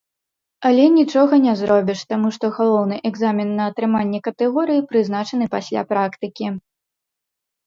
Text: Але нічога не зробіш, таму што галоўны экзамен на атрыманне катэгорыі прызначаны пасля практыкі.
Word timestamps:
Але 0.67 0.85
нічога 0.99 1.33
не 1.43 1.51
зробіш, 1.59 1.99
таму 2.13 2.31
што 2.37 2.49
галоўны 2.55 2.97
экзамен 3.09 3.49
на 3.59 3.63
атрыманне 3.73 4.19
катэгорыі 4.29 4.87
прызначаны 4.95 5.45
пасля 5.55 5.81
практыкі. 5.93 6.47